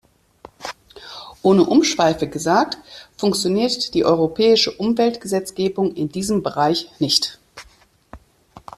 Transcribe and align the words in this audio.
Ohne 1.43 1.63
Umschweife 1.63 2.27
gesagt, 2.27 2.79
funktioniert 3.17 3.93
die 3.93 4.03
europäische 4.03 4.71
Umweltgesetzgebung 4.75 5.93
in 5.93 6.09
diesem 6.09 6.41
Bereich 6.41 6.89
nicht. 6.97 7.37